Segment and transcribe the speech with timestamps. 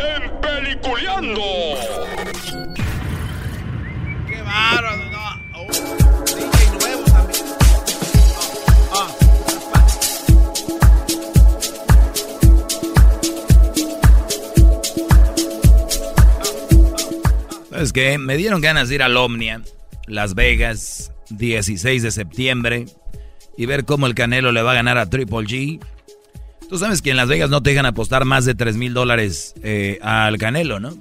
[0.00, 1.42] en Peliculeando.
[4.26, 4.96] ¡Qué bárbaro!
[5.10, 5.18] No.
[5.54, 5.66] Oh,
[6.26, 7.44] DJ nuevo también.
[8.92, 9.08] Ah,
[17.70, 18.18] ¿Sabes qué?
[18.18, 19.62] Me dieron ganas de ir al Omnia,
[20.06, 22.86] Las Vegas, 16 de septiembre,
[23.56, 25.80] y ver cómo el Canelo le va a ganar a Triple G.
[26.70, 29.54] Tú sabes que en Las Vegas no te dejan apostar más de 3 mil dólares
[29.64, 30.96] eh, al Canelo, ¿no?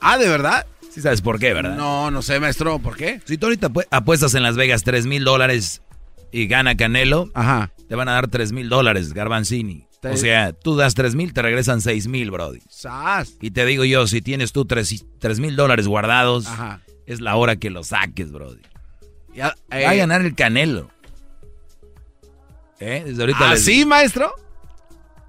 [0.00, 0.64] Ah, ¿de verdad?
[0.92, 1.74] Sí sabes por qué, ¿verdad?
[1.76, 3.20] No, no sé, maestro, ¿por qué?
[3.24, 5.82] Si tú ahorita apuestas en Las Vegas 3 mil dólares
[6.30, 7.72] y gana Canelo, Ajá.
[7.88, 9.88] te van a dar 3 mil dólares, Garbanzini.
[10.04, 12.60] O sea, tú das 3 mil, te regresan 6 mil, Brody.
[12.68, 13.34] ¡Sas!
[13.40, 15.04] Y te digo yo, si tienes tú 3
[15.40, 16.46] mil dólares guardados,
[17.06, 18.62] es la hora que lo saques, Brody.
[19.34, 20.90] Ya, Va a eh, ganar el Canelo.
[22.78, 23.02] ¿Eh?
[23.06, 24.32] Desde ahorita ¿Ah, les- sí, maestro?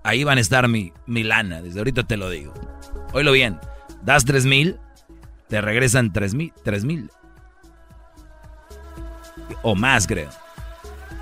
[0.03, 2.53] Ahí van a estar mi, mi lana, desde ahorita te lo digo.
[3.13, 3.59] Oílo bien,
[4.03, 4.77] das 3 mil,
[5.47, 7.09] te regresan 3 mil, 3 mil.
[9.61, 10.29] O más, creo.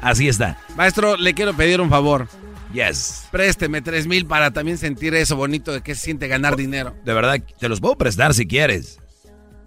[0.01, 0.57] Así está.
[0.75, 2.27] Maestro, le quiero pedir un favor.
[2.73, 3.27] Yes.
[3.31, 6.95] Présteme tres mil para también sentir eso bonito de que se siente ganar dinero.
[7.03, 8.99] De verdad, te los puedo prestar si quieres.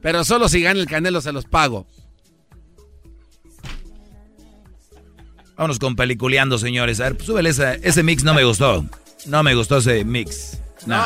[0.01, 1.87] Pero solo si gana el canelo se los pago.
[5.57, 6.99] Vámonos con peliculeando, señores.
[7.01, 8.85] A ver, pues, súbele esa- ese mix, no me gustó.
[9.27, 10.59] No me gustó ese mix.
[10.87, 11.03] No.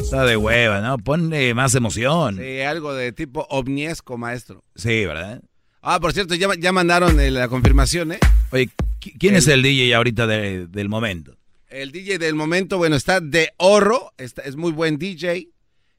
[0.00, 0.98] Está de hueva, ¿no?
[0.98, 2.36] Ponle más emoción.
[2.38, 4.62] Sí, algo de tipo ovniesco, maestro.
[4.76, 5.42] Sí, ¿verdad?
[5.80, 8.18] Ah, por cierto, ya, ya mandaron eh, la confirmación, ¿eh?
[8.50, 8.70] Oye,
[9.00, 11.36] ¿qui- ¿quién es el DJ ahorita de- del momento?
[11.68, 15.48] El DJ del momento, bueno, está de oro, está, es muy buen DJ.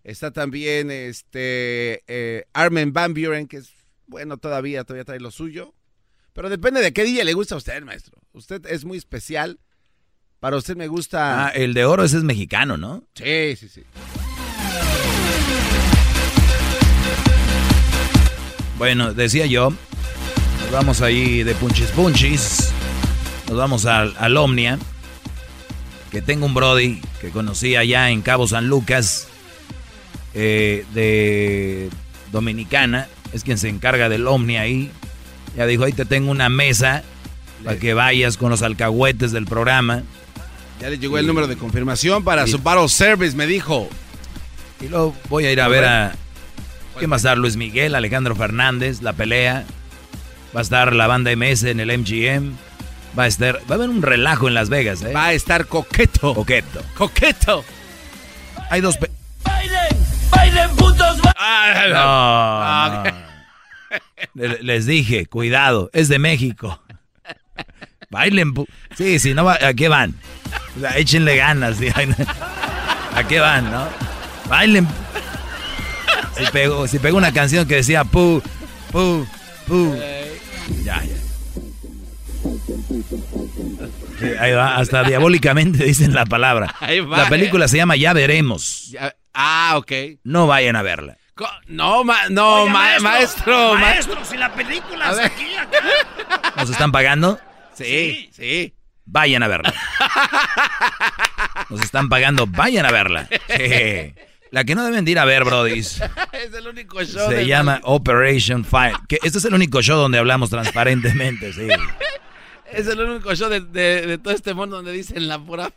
[0.04, 3.70] Está también este eh, Armin Van Buren, que es
[4.08, 5.74] bueno todavía, todavía trae lo suyo.
[6.34, 8.18] Pero depende de qué DJ le gusta a usted, maestro.
[8.34, 9.60] Usted es muy especial.
[10.46, 11.48] Para usted me gusta.
[11.48, 13.04] Ah, el de oro ese es mexicano, ¿no?
[13.16, 13.82] Sí, sí, sí.
[18.78, 22.72] Bueno, decía yo, nos vamos ahí de punchis punchis,
[23.48, 24.78] nos vamos al, al Omnia,
[26.12, 29.28] que tengo un Brody que conocí allá en Cabo San Lucas,
[30.36, 31.90] eh, de
[32.32, 34.92] Dominicana, es quien se encarga del Omnia ahí.
[35.58, 37.02] Ya dijo, ahí te tengo una mesa
[37.64, 40.04] para que vayas con los alcahuetes del programa.
[40.80, 43.90] Ya le llegó el número de confirmación para su Battle Service, me dijo.
[44.82, 46.16] Y luego voy a ir a ver a...
[46.98, 47.38] ¿Quién va a estar?
[47.38, 49.64] Luis Miguel, Alejandro Fernández, la pelea.
[50.56, 52.54] Va a estar la banda MS en el MGM.
[53.18, 53.58] Va a estar...
[53.70, 55.14] Va a haber un relajo en Las Vegas, ¿eh?
[55.14, 56.34] Va a estar coqueto.
[56.34, 56.82] Coqueto.
[56.96, 57.64] Coqueto.
[58.70, 58.98] Hay dos...
[58.98, 59.12] pe-
[60.32, 61.18] ¡Bailen, putos!
[61.90, 63.04] No, no.
[64.34, 66.82] Le- Les dije, cuidado, es de México.
[68.10, 68.54] Bailen.
[68.98, 70.16] Sí, sí, no va, ¿a qué van?
[70.76, 71.78] O sea, échenle ganas.
[73.16, 73.88] ¿A qué van, no?
[74.50, 74.88] Bailen.
[76.38, 78.42] Si pegó, si pegó una canción que decía pu,
[78.92, 79.26] pu,
[79.68, 79.96] pu.
[80.84, 81.16] Ya, ya.
[84.20, 86.74] Sí, ahí va, hasta diabólicamente dicen la palabra.
[87.10, 88.90] La película se llama Ya Veremos.
[88.92, 89.92] Ya- ah, ok.
[90.24, 91.18] No vayan a verla.
[91.36, 93.74] Co- No, ma- no, Oiga, ma- maestro.
[93.74, 95.80] ma- Maestro, si la película es aquí, acá.
[96.56, 97.40] ¿Nos están pagando?
[97.74, 98.74] Sí, sí.
[99.06, 99.74] Vayan a verla.
[101.70, 103.28] Nos están pagando, vayan a verla.
[104.52, 106.02] La que no deben de ir a ver, brodis.
[106.32, 107.30] es el único show.
[107.30, 108.96] Se llama Operation Fire.
[109.10, 111.68] Que este es el único show donde hablamos transparentemente, sí.
[112.72, 115.72] Es el único show de, todo este mundo donde dicen la pura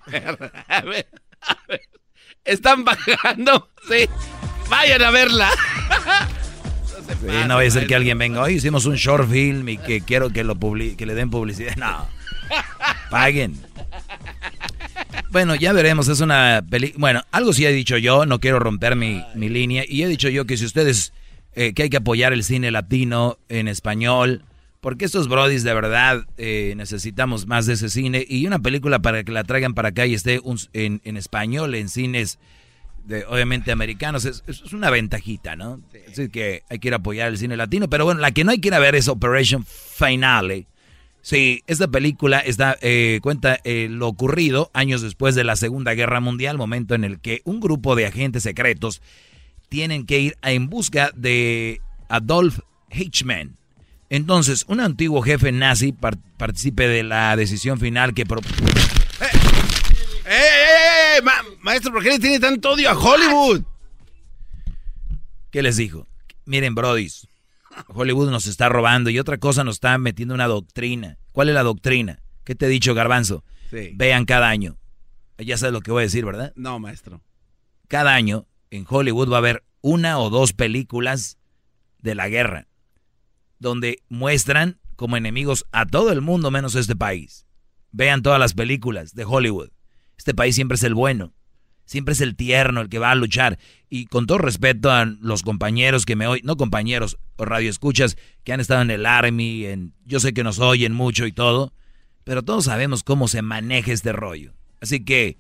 [0.69, 1.09] A ver,
[1.47, 1.81] a ver.
[2.45, 4.09] Están bajando, sí.
[4.69, 5.51] Vayan a verla.
[7.23, 8.43] No, no vaya a ser que alguien venga.
[8.43, 11.77] Hoy hicimos un short film y que quiero que, lo que le den publicidad.
[11.77, 12.18] No.
[13.11, 13.55] Paguen.
[15.31, 17.01] Bueno, ya veremos, es una película...
[17.01, 20.47] Bueno, algo sí he dicho yo, no quiero romper mi, línea, y he dicho yo
[20.47, 21.13] que si ustedes,
[21.55, 24.43] eh, que hay que apoyar el cine latino en español,
[24.81, 29.23] porque estos brodis de verdad eh, necesitamos más de ese cine, y una película para
[29.23, 30.41] que la traigan para acá y esté
[30.73, 32.39] en, en, español, en cines,
[33.05, 35.81] de, obviamente americanos, es, es una ventajita, ¿no?
[36.11, 38.51] Así que hay que ir a apoyar el cine latino, pero bueno, la que no
[38.51, 40.67] hay que ir a ver es Operation Finale
[41.29, 46.21] Sí, esta película está, eh, cuenta eh, lo ocurrido años después de la Segunda Guerra
[46.21, 49.03] Mundial, momento en el que un grupo de agentes secretos
[49.69, 52.61] tienen que ir en busca de Adolf
[52.91, 53.59] Hitchman.
[54.09, 58.23] Entonces, un antiguo jefe nazi participe de la decisión final que...
[58.23, 58.27] ¡Eh,
[60.25, 61.21] eh,
[61.61, 63.65] maestro, ¿por qué le tiene tanto odio a Hollywood?
[65.51, 66.07] ¿Qué les dijo?
[66.47, 67.29] Miren, brodis,
[67.89, 71.19] Hollywood nos está robando y otra cosa nos está metiendo una doctrina.
[71.33, 72.23] ¿Cuál es la doctrina?
[72.45, 73.45] ¿Qué te he dicho, Garbanzo?
[73.95, 74.79] Vean cada año.
[75.39, 76.53] Ya sabes lo que voy a decir, ¿verdad?
[76.57, 77.23] No, maestro.
[77.87, 81.39] Cada año en Hollywood va a haber una o dos películas
[81.99, 82.69] de la guerra
[83.59, 87.47] donde muestran como enemigos a todo el mundo menos este país.
[87.91, 89.71] Vean todas las películas de Hollywood.
[90.17, 91.33] Este país siempre es el bueno
[91.89, 93.59] siempre es el tierno el que va a luchar.
[93.89, 98.53] Y con todo respeto a los compañeros que me oyen, no compañeros o radioescuchas que
[98.53, 101.73] han estado en el Army, en, yo sé que nos oyen mucho y todo,
[102.25, 104.53] pero todos sabemos cómo se maneja este rollo.
[104.83, 105.39] Así que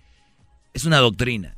[0.72, 1.56] es una doctrina.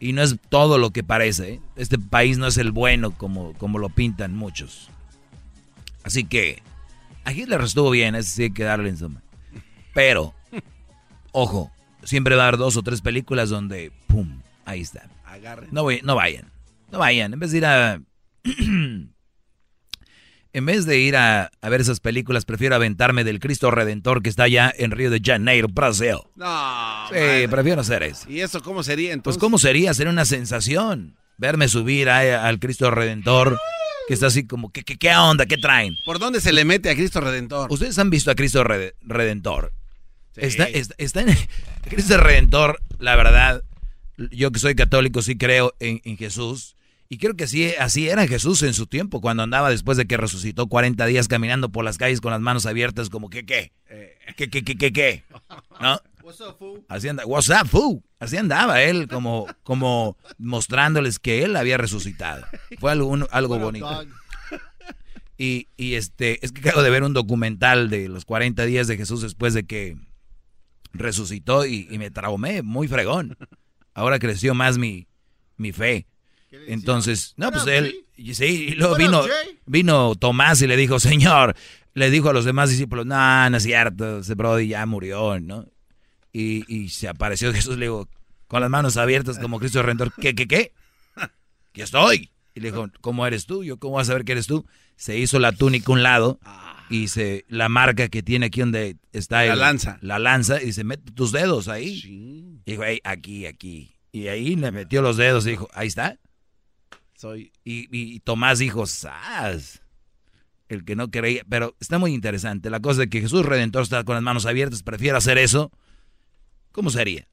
[0.00, 1.54] Y no es todo lo que parece.
[1.54, 1.60] ¿eh?
[1.76, 4.90] Este país no es el bueno como, como lo pintan muchos.
[6.02, 6.60] Así que
[7.24, 9.22] a Hitler estuvo bien, es sí hay que darle en suma.
[9.94, 10.34] Pero,
[11.32, 11.70] ojo,
[12.06, 14.40] siempre va a haber dos o tres películas donde, ¡pum!
[14.64, 15.08] Ahí está.
[15.70, 16.50] No, no vayan.
[16.90, 17.32] No vayan.
[17.34, 18.00] En vez de ir a...
[20.52, 24.44] en vez de ir a, ver esas películas, prefiero aventarme del Cristo Redentor que está
[24.44, 26.16] allá en Río de Janeiro, Brasil.
[26.34, 27.08] No.
[27.08, 28.30] Sí, prefiero hacer eso.
[28.30, 29.38] ¿Y eso cómo sería pues, entonces?
[29.38, 31.16] Pues cómo sería, sería una sensación.
[31.36, 33.58] Verme subir al Cristo Redentor,
[34.08, 35.44] que está así como, ¿qué, qué, onda?
[35.44, 35.94] ¿Qué traen?
[36.06, 37.70] ¿Por dónde se le mete a Cristo Redentor?
[37.70, 39.74] Ustedes han visto a Cristo Redentor.
[40.36, 41.36] Está, está, en
[41.88, 43.62] Cristo Redentor, la verdad.
[44.30, 46.76] Yo que soy católico sí creo en, Jesús.
[47.08, 50.16] Y creo que así, así era Jesús en su tiempo, cuando andaba después de que
[50.16, 54.16] resucitó 40 días caminando por las calles con las manos abiertas, como que qué, eh.
[54.36, 55.24] qué, qué, qué, qué, qué,
[55.80, 56.00] ¿no?
[56.88, 58.02] Así andaba, what's up, fool?
[58.18, 62.44] Así andaba él, como, como mostrándoles que él había resucitado.
[62.80, 64.04] Fue algo, algo bonito.
[65.38, 68.96] Y, y este, es que acabo de ver un documental de los 40 días de
[68.96, 69.96] Jesús después de que
[70.98, 73.36] resucitó y, me traumé, muy fregón.
[73.94, 75.06] Ahora creció más mi,
[75.56, 76.06] mi fe.
[76.68, 79.24] Entonces, no, pues él, sí, y luego vino,
[79.66, 81.54] vino Tomás y le dijo, Señor,
[81.94, 85.66] le dijo a los demás discípulos, no, no es cierto, ese Brody ya murió, ¿no?
[86.32, 88.08] Y, y se apareció Jesús, le dijo,
[88.46, 90.72] con las manos abiertas como Cristo Redentor, ¿qué, qué, qué?
[91.16, 92.30] Aquí estoy.
[92.54, 93.64] Y le dijo, ¿cómo eres tú?
[93.64, 94.66] Yo, ¿cómo vas a saber que eres tú?
[94.96, 96.38] Se hizo la túnica un lado
[96.88, 99.98] y se la marca que tiene aquí donde está la lanza.
[100.00, 102.00] La lanza y se mete tus dedos ahí.
[102.04, 103.96] Y dijo, aquí, aquí.
[104.12, 106.18] Y ahí le metió los dedos y dijo, ahí está.
[107.14, 107.52] Soy.
[107.64, 109.82] Y, Tomás dijo, ¡Sas!
[110.68, 111.42] El que no creía.
[111.48, 112.70] Pero está muy interesante.
[112.70, 115.72] La cosa de que Jesús Redentor está con las manos abiertas, prefiere hacer eso.
[116.72, 117.26] ¿Cómo sería?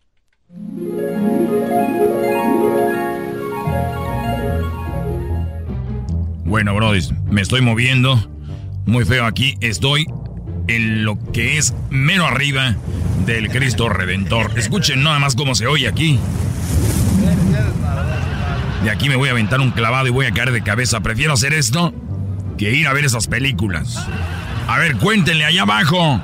[6.46, 8.33] Bueno, brodis, me estoy moviendo
[8.86, 9.58] muy feo aquí.
[9.62, 10.06] Estoy
[10.68, 12.76] en lo que es menos arriba
[13.26, 14.52] del Cristo Redentor.
[14.58, 16.20] Escuchen nada más cómo se oye aquí.
[18.84, 21.00] De aquí me voy a aventar un clavado y voy a caer de cabeza.
[21.00, 21.94] Prefiero hacer esto
[22.58, 24.06] que ir a ver esas películas.
[24.68, 26.22] A ver, cuéntenle allá abajo.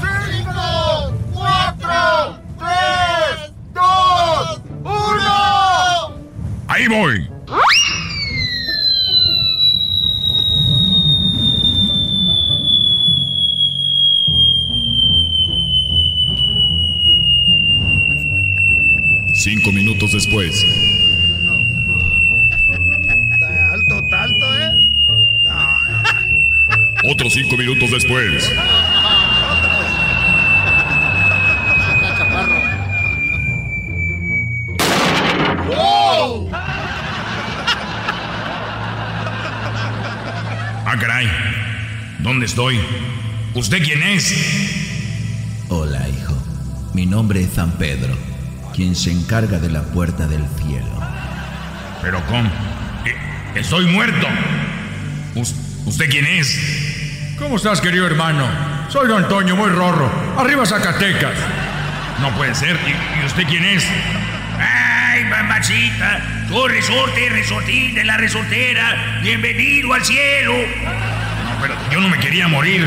[0.00, 4.92] 5, 4, 3, 2, 1.
[6.68, 7.33] Ahí voy.
[19.44, 20.64] Cinco minutos después.
[23.70, 24.70] Alto, alto, ¿eh?
[27.04, 28.50] Otros cinco minutos después.
[35.76, 36.48] ¡Oh!
[42.20, 42.80] ¿Dónde estoy?
[43.52, 44.34] ¿Usted quién es?
[45.68, 46.34] Hola, hijo.
[46.94, 48.33] Mi nombre es San Pedro
[48.74, 51.00] quien se encarga de la puerta del cielo.
[52.02, 52.46] Pero con...
[53.06, 53.14] Eh,
[53.54, 54.26] estoy muerto.
[55.86, 57.36] ¿Usted quién es?
[57.38, 58.46] ¿Cómo estás, querido hermano?
[58.88, 60.10] Soy Don Antonio, muy rorro.
[60.36, 61.38] Arriba Zacatecas.
[62.20, 62.76] No puede ser.
[62.76, 63.86] ¿Y, usted quién es?
[64.58, 66.46] ¡Ay, mamacita!
[66.48, 69.20] Soy resorte, resortín de la resortera.
[69.22, 70.52] Bienvenido al cielo.
[70.52, 72.84] No, pero yo no me quería morir.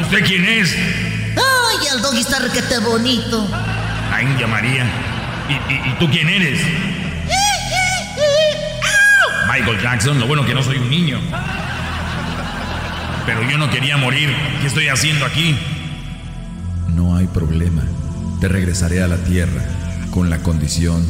[0.00, 0.76] ¿Usted quién es?
[0.76, 3.48] ¡Ay, el doggy está requete bonito!
[4.10, 5.07] La India María.
[5.48, 6.60] ¿Y, y tú quién eres?
[9.48, 10.20] Michael Jackson.
[10.20, 11.18] Lo bueno que no soy un niño.
[13.26, 14.34] Pero yo no quería morir.
[14.60, 15.56] ¿Qué estoy haciendo aquí?
[16.94, 17.82] No hay problema.
[18.40, 19.62] Te regresaré a la tierra
[20.10, 21.04] con la condición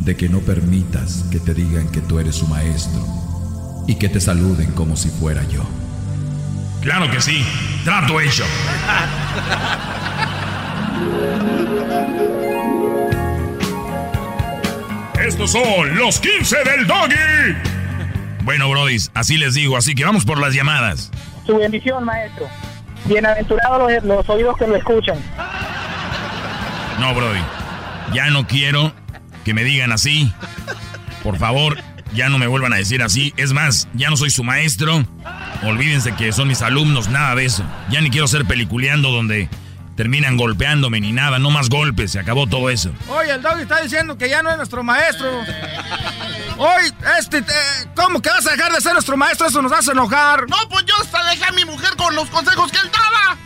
[0.00, 3.04] de que no permitas que te digan que tú eres su maestro
[3.86, 5.64] y que te saluden como si fuera yo.
[6.80, 7.44] Claro que sí.
[7.84, 8.44] Trato hecho.
[15.26, 17.56] Estos son los 15 del doggy.
[18.44, 21.10] Bueno, brodis, así les digo, así que vamos por las llamadas.
[21.44, 22.46] Su bendición, maestro.
[23.06, 25.18] Bienaventurados los, los oídos que lo escuchan.
[27.00, 27.40] No, brody.
[28.14, 28.92] Ya no quiero
[29.44, 30.32] que me digan así.
[31.24, 31.76] Por favor,
[32.14, 33.34] ya no me vuelvan a decir así.
[33.36, 35.04] Es más, ya no soy su maestro.
[35.64, 37.64] Olvídense que son mis alumnos, nada de eso.
[37.90, 39.48] Ya ni quiero ser peliculeando donde
[39.96, 42.90] terminan golpeándome ni nada, no más golpes, se acabó todo eso.
[43.08, 45.28] Oye, el doggy está diciendo que ya no es nuestro maestro.
[46.58, 47.44] Oye, este,
[47.94, 49.46] ¿cómo que vas a dejar de ser nuestro maestro?
[49.46, 50.48] Eso nos hace enojar.
[50.48, 53.36] No, pues yo hasta dejé a mi mujer con los consejos que él daba.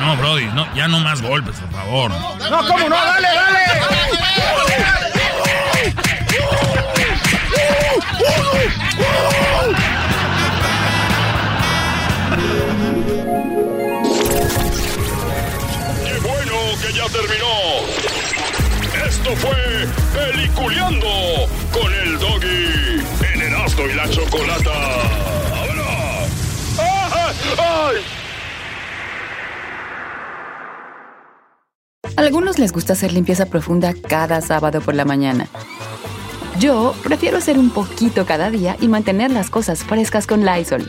[0.00, 2.10] No, Brody, no, ya no más golpes, por favor.
[2.10, 2.96] No, ¿cómo no?
[2.96, 3.58] Dale, dale.
[16.94, 17.54] Ya terminó.
[19.06, 21.08] Esto fue Peliculeando
[21.72, 23.02] con el Doggy
[23.34, 24.70] en el y la Chocolata.
[27.58, 27.96] ¡Ay!
[32.16, 35.48] algunos les gusta hacer limpieza profunda cada sábado por la mañana.
[36.60, 40.88] Yo prefiero hacer un poquito cada día y mantener las cosas frescas con Lysol.